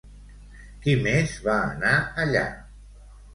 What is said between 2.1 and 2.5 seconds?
allà?